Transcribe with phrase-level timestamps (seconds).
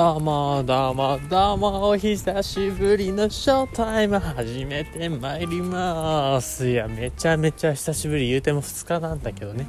[0.00, 9.68] どうもどうもどうもお久しぶりのショータイム始めてまいりますいやめちゃめちゃ久しぶり言うても2日なんだけどね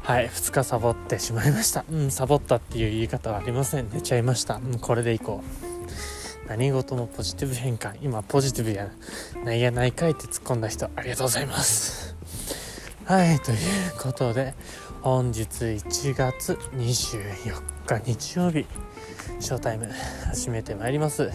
[0.00, 5.44] はい2日サボってしまいましたうんサボったっていう言い方はありません寝ちゃいましたうんこれでいこ
[6.44, 8.90] う何事もポジティブ変換今ポジティブや
[9.44, 12.16] ないやないかいって突っ込んだ人ありがとうございます
[13.04, 13.58] はいという
[14.02, 14.54] ことで
[15.02, 18.66] 本日1月24日日曜日
[19.42, 19.88] ショータイム
[20.26, 21.32] 始めてまいります。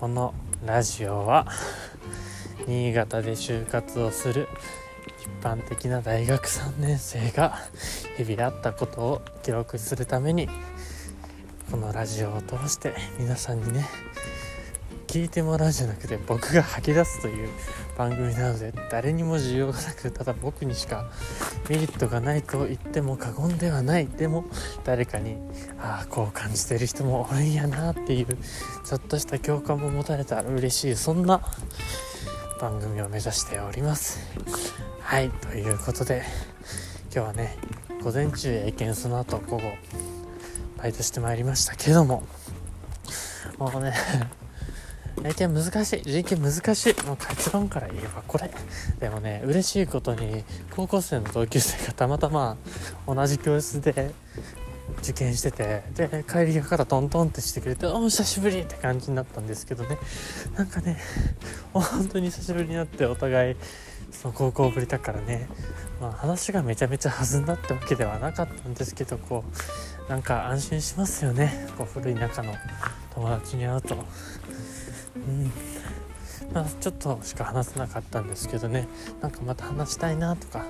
[0.00, 0.32] この
[0.64, 1.46] ラジオは
[2.66, 4.48] 新潟で就活をする
[5.20, 7.58] 一般的な大学3年生が
[8.16, 10.48] 日々あったことを記録するために
[11.70, 13.84] このラジオを通して皆さんにね
[15.16, 17.48] 聞いてもらうじゃなくて僕が吐き出すという
[17.96, 21.10] 番組なので誰にも需要がなくただ僕にしか
[21.70, 24.08] メリットがないと言っても過言ではない。
[24.08, 24.44] でも
[24.84, 25.38] 誰かに
[25.78, 28.26] ああこう感じてる人もおるんやなっていう
[28.84, 31.40] ちょっとした共感も持たれたら嬉しいそんな
[32.60, 34.20] 番組を目指しております。
[35.00, 36.24] はいということで
[37.04, 37.56] 今日はね
[38.02, 39.62] 午前中英検その後午後
[40.76, 42.22] バイトしてまいりましたけども
[43.56, 43.94] もうね
[45.26, 48.50] 英検難しい人権難しいもう結論から言えばこれ
[49.00, 52.56] でもね嬉しいことに高校生の同級生がたまたま
[53.06, 54.12] 同じ教室で
[55.02, 59.98] 受験しててで帰り際からトントンってしてくれて「お久しぶり!」って感じになったんですけどね
[60.56, 60.96] なんかね
[61.72, 63.56] 本当に久しぶりになってお互い
[64.12, 65.48] その高校ぶりだからね、
[66.00, 69.44] まあ、話がめちゃめちゃ弾んだってわけではなかったんですけどこ
[70.06, 72.54] うなんか安心しますよねこう古い仲の
[73.14, 73.96] 友達に会うと。
[75.26, 75.52] うん。
[76.52, 78.88] まあ、ちょっとしか話せなかったんですけどね。
[79.20, 80.64] なんかまた話したいなとか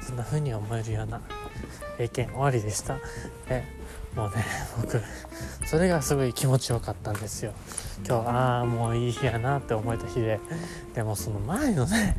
[0.00, 1.20] そんな風に思えるような
[1.98, 2.98] 英検終わりでした。
[3.48, 3.64] で
[4.14, 4.44] もうね
[4.80, 5.00] 僕
[5.66, 7.52] それがすごい気持ちよかったんですよ。
[8.06, 10.40] 今日ああもういい日やなって思えた日で。
[10.94, 12.16] でもその前のね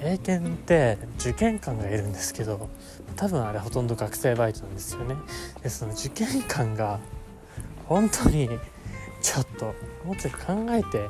[0.00, 2.68] 英検って受験官がいるんですけど
[3.14, 5.14] 多分あれほとんど学生バイトなんですよね。
[5.62, 6.98] でその受験官が
[7.86, 8.48] 本当に
[9.22, 9.74] ちょっと
[10.04, 11.08] もうちょっと考えて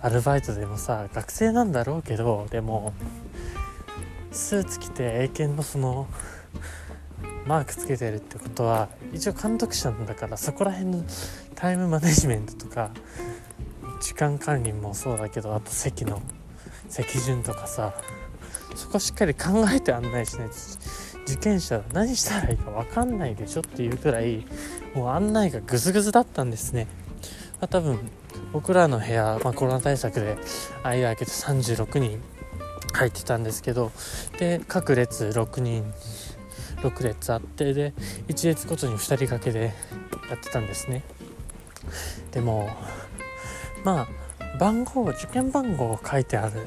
[0.00, 2.92] アルバイトでもさ学生なんだろうけどでも
[4.32, 6.06] スーツ着て英検のその
[7.46, 11.04] マークつけてるってことは一応監督者なんだからそこら辺の
[11.54, 12.90] タイムマネジメントとか
[14.00, 16.22] 時間管理もそうだけどあと席の
[16.88, 17.94] 席順とかさ
[18.74, 20.54] そこしっかり考えて案内しないと
[21.26, 24.46] 受験者何したらいいか分かんないでしょっていうくらい
[24.94, 26.86] もう案内がグズグズだったんですね。
[27.60, 27.98] まあ、多分
[28.52, 30.36] 僕らの部屋、まあ、コロナ対策で
[30.82, 32.20] 間開けて36人
[32.94, 33.92] 入ってたんですけど
[34.38, 35.92] で各列6人
[36.82, 37.92] 6列あってで
[38.28, 39.74] 1列ごとに2人掛けで
[40.30, 41.02] やってたんですね。
[42.32, 42.70] でも
[43.84, 46.62] まあ番号受験番号を書いてある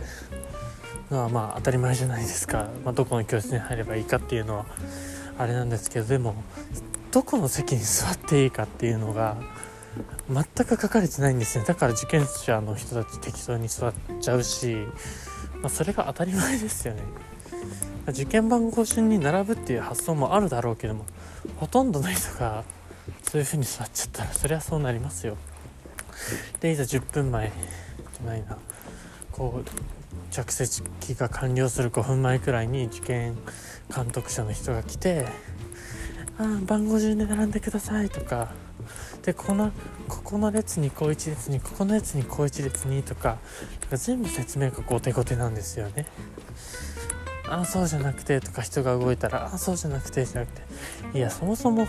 [1.10, 4.66] のはまあ当たり前じゃないですか、まあ、どこの教室に入ればいいかっていうのは
[5.38, 6.36] あれなんですけどでも
[7.12, 9.38] どこの席に座っていいかっていうのが
[10.30, 11.66] 全く書かれてないんですね。
[11.66, 14.76] だから受験者の人たち適当に座っちゃうし、
[15.62, 17.02] まあ、それが当たり前ですよね。
[18.08, 21.06] 受験番号順に並ぶっていう発想もあるだろうけども
[21.58, 22.64] ほとんどの人が
[23.24, 25.38] そういう風に座っちゃったらそりゃそうなりますよ。
[26.60, 28.58] でいざ10分前じゃないな。
[29.32, 29.70] こう
[30.32, 30.82] 着席
[31.16, 33.38] が完了する5分前くらいに受験
[33.94, 35.26] 監督者の人が来て
[36.38, 38.52] 「ああ番号順で並んでください」とか
[39.24, 39.72] でこの
[40.08, 43.38] ここの列にこう一列にここの列にこう一列にとか
[43.92, 46.08] 全部説明が後手後手なんですよね。
[47.50, 50.62] あそうじゃなくてとか人が動いたらああそうじゃなくてじゃなくて。
[51.18, 51.88] いやそもそも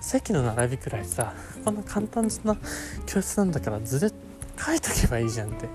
[0.00, 2.56] 席の並びくらいさこんな簡単な
[3.04, 4.08] 教室なんだから図で
[4.58, 5.68] 書いとけばいいじゃんって。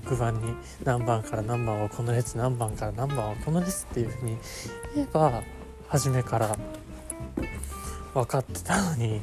[0.00, 4.38] 黒板に何番から何番はこの列何番から何番はこの列っていうふうに
[4.94, 5.42] 言えば
[5.88, 6.56] 初めから
[8.14, 9.20] 分かってたのに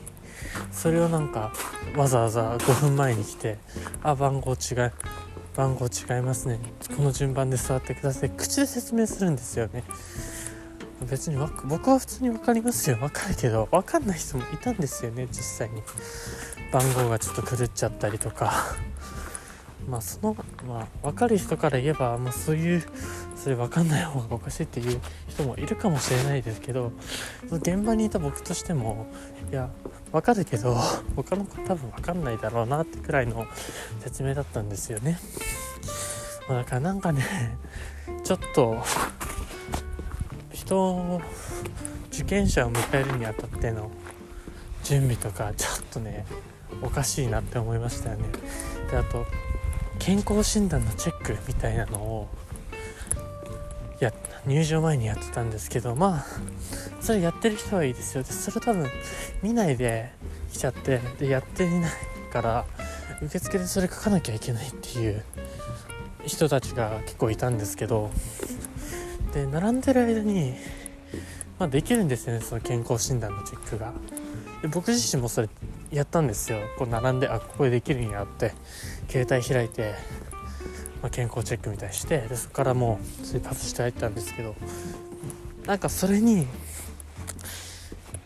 [0.71, 1.51] それをなんか
[1.95, 3.57] わざわざ5分前に来て
[4.03, 4.93] 「あ番号違う
[5.55, 6.59] 番号違いますね
[6.95, 9.83] この順番で座ってください」口で説明するんですよね。
[11.09, 12.97] 別に僕は普通に分かりますよ。
[12.97, 15.81] 分かるけど分かんない人もいたんですよね実際に。
[16.73, 18.75] 番号がちょっと狂っちゃったりとか。
[19.89, 20.35] まあその
[20.67, 22.83] まあ分かる人から言えば、まあ、そういう
[23.35, 26.91] それ分かんない方がおかしいっていう人もいるかもしれないですけど
[27.51, 29.07] 現場にいた僕としても
[29.51, 29.69] いや
[30.11, 30.75] 分かるけど
[31.15, 33.47] 他の子多分分かんないだろうなってくらいの
[34.01, 35.17] 説明だったんですよね、
[36.47, 37.23] まあ、だからなんかね
[38.23, 38.77] ちょっと
[40.51, 41.21] 人を
[42.11, 43.89] 受験者を迎えるにあたっての
[44.83, 46.25] 準備とかちょっとね
[46.81, 48.25] おかしいなって思いましたよね。
[48.91, 49.25] であと
[49.99, 52.27] 健康診断のチェックみたいなのを
[53.99, 54.13] や
[54.45, 56.25] 入場前にやってたんですけどまあ
[57.01, 58.23] それやってる人はいいですよ。
[58.23, 58.87] でそれ多分
[59.43, 60.11] 見ないで
[60.51, 61.91] 来ちゃってでやっていない
[62.31, 62.65] から
[63.21, 65.23] 受付でそれ書かなきゃいけないっていう
[66.25, 68.09] 人たちが結構いたんですけど
[69.33, 70.55] で並んでる間に、
[71.59, 73.93] まあ、できるんですよねその健康診断のチェックが。
[74.61, 75.49] で僕自身もそれ
[75.91, 76.59] やったんですよ。
[76.77, 78.53] こう並んであここでできるんやって
[79.09, 79.93] 携帯開いて、
[81.01, 84.55] まあ、健康チェックみたいにしてでそこからもう追発して入ったんですけど
[85.65, 86.45] なんかそれに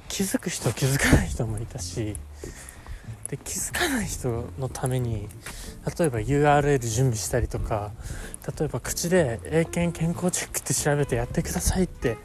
[0.07, 2.15] 気づく人気づかない人もいたし
[3.29, 5.27] で気づかない人のために
[5.97, 7.91] 例えば URL 準備したりとか
[8.57, 12.17] 例えば口で英検健康チェックって調べてやってくださいって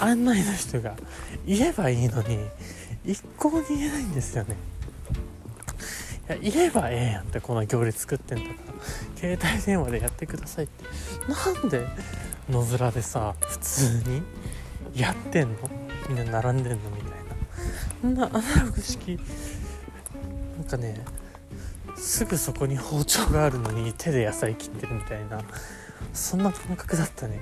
[0.00, 0.96] 案内の人が
[1.46, 2.38] 言えばいいのに
[3.04, 4.56] 一向に言えないんですよね。
[6.28, 8.56] いや言えばええやんってこの行列作ってんだから。
[9.16, 10.84] 携帯電話でやってくださいって。
[11.28, 11.86] なんで
[12.48, 14.22] 野面でさ普通に
[14.94, 15.56] やってんの？
[16.08, 17.16] みんな並んでんのみたいな。
[18.00, 19.18] そんなアナログ式
[20.58, 21.04] なんかね
[21.96, 25.40] すぐそこに包丁があるのに手で野菜切ってるみたいな。
[26.12, 27.40] そんな感覚だったね。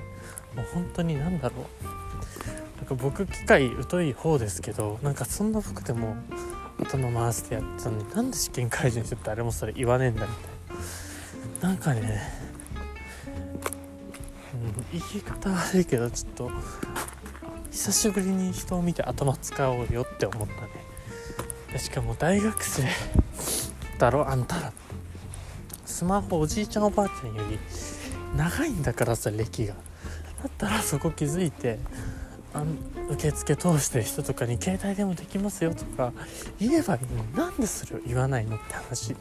[0.55, 1.65] もう本当に何だろう。
[2.95, 6.15] 僕機械疎い方ですけどなんかそんな僕でも
[6.79, 10.43] 頭回してやってたのになんで試験会場にして誰もそれ言わねえんだみたい
[11.61, 11.69] な。
[11.69, 12.21] なんかね、
[14.53, 16.51] うん、言い方悪いけどちょっと
[17.71, 21.79] 久しぶりに人を見て頭使おうよって思ったね。
[21.79, 22.83] しかも大学生
[23.97, 24.73] だろあんたら。
[25.85, 27.59] スマホおじいちゃんおばあちゃんより
[28.35, 29.73] 長いんだからさ歴が。
[29.73, 29.79] だ
[30.47, 31.79] ったらそこ気づいて
[32.53, 32.63] あ
[33.11, 36.13] 受付通してる人とかに携帯でもできますよとか
[36.59, 39.15] 言えばいいのになんでそれを言わないのって話。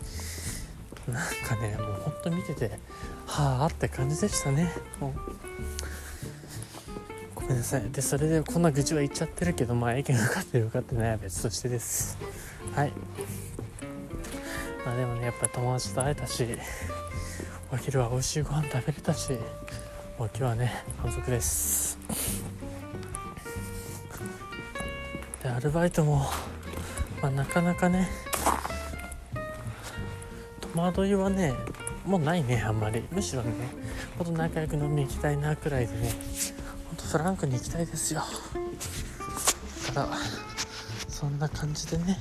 [1.09, 2.79] なんかねもうほんと見てて
[3.27, 4.73] はあって感じでしたね。
[5.01, 5.13] もう
[7.35, 7.91] ごめんなさい。
[7.91, 12.17] でそれでこんな愚痴は言っちゃってるけどまあ意見受かってる受かってないは別としてです。
[12.77, 12.93] はい。
[14.87, 16.47] まあでもねやっぱ友達と会えたし
[17.73, 19.39] お昼は美味しいご飯食べれたしもう
[20.19, 21.99] 今日はね満足です。
[25.43, 26.27] でアルバイトも、
[27.21, 28.09] まあ、なかなかね
[30.61, 31.53] 戸惑いはね
[32.07, 33.03] もうないねあんまり。
[33.11, 33.53] むしろね
[34.19, 36.13] ほんと仲良く飲みに行きたいなくらいでね
[36.87, 38.23] ほんとフランクに行きたいですよ。
[39.89, 40.17] だから
[41.09, 42.19] そんな感じでね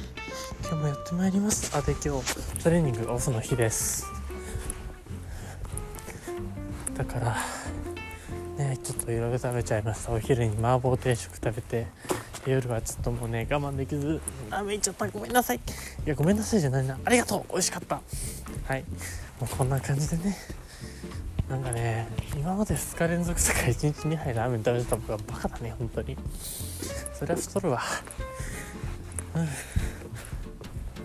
[0.61, 1.75] 今日もやってまいります。
[1.75, 4.05] あで今日トレーニングオフの日です。
[6.95, 7.37] だから
[8.57, 10.11] ねちょっといろいろ食べちゃいました。
[10.11, 11.87] お昼に麻婆定食食べて
[12.45, 14.19] 夜はちょっともうね我慢できず。
[14.49, 15.57] ラーメン行っちゃったごめんなさい。
[15.57, 15.59] い
[16.05, 16.97] やごめんなさいじゃないな。
[17.03, 17.51] ありがとう。
[17.51, 18.01] 美味しかった。
[18.65, 18.83] はい。
[19.39, 20.37] もうこんな感じでね。
[21.49, 26.17] なんかね今まで2日連続とか1日2杯ラーメン食べてた僕はバカだね本当に。
[27.13, 27.81] それは太るわ。
[29.35, 29.47] うん。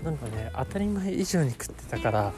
[0.04, 2.32] なんかね当たり前以上に食ってたから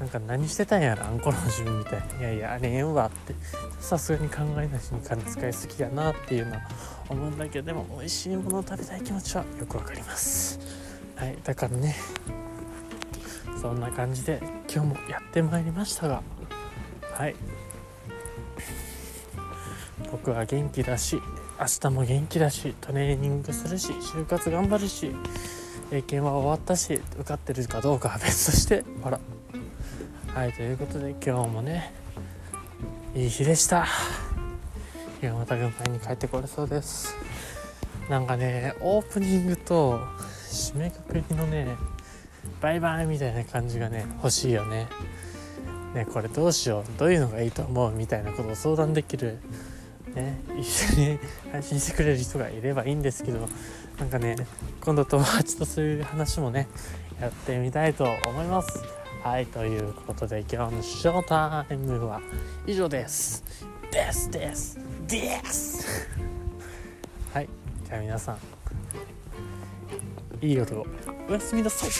[0.00, 3.34] なんか何してたんやろあんこの自分みたいいやいやあれええんわって。
[3.80, 6.62] さすがに考えなしに金使いすぎやなっていうのは
[7.08, 10.58] 思うんだけどでも美味しいものを食べたい気持ちはよくわかります。
[11.16, 11.96] はいだからね
[13.60, 14.40] そんな感じで
[14.72, 16.22] 今日もやってまいりましたが。
[17.14, 17.34] はい。
[20.10, 21.20] 僕は元気だし
[21.58, 25.14] 明日も元気だしトレーニングするし就活頑張るし
[25.90, 29.18] 英検は終わったし受かってるかどうかは別としてほら
[30.34, 31.92] はいということで今日もね
[33.14, 33.86] いい日でした。
[35.20, 37.16] 今また群馬に帰ってこれそうです。
[38.08, 39.98] なんかねオープニングと
[40.48, 41.76] 締めくくりのね
[42.60, 44.86] バイバイみたいな感じがね欲しいよね。
[45.94, 49.38] ねこれどうしようどういうのがいいと思うみたいなことを相談できる
[50.14, 51.18] ね一緒に
[51.50, 53.48] 配信してくれる人がいればいいんですけど
[53.98, 54.36] なんかね
[54.80, 56.68] 今度友達とそういう話もね
[57.20, 58.97] やってみたいと思います。
[59.22, 62.20] はいということで今日のショータイムは
[62.66, 63.44] 以上です。
[63.90, 66.08] ですですです。
[67.34, 67.48] はい
[67.84, 68.38] じゃあ皆さん
[70.40, 70.86] いい夜を
[71.28, 71.90] おやすみなさい。